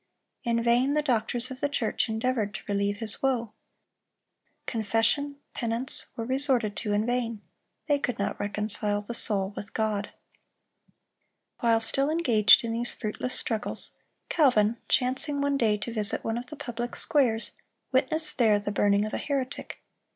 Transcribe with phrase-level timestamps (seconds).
[0.43, 3.53] In vain the doctors of the church endeavored to relieve his woe.
[4.65, 7.39] Confession, penance, were resorted to in vain;
[7.85, 10.11] they could not reconcile the soul with God.
[11.59, 13.91] While still engaged in these fruitless struggles,
[14.27, 17.51] Calvin, chancing one day to visit one of the public squares,
[17.91, 19.83] witnessed there the burning of a heretic.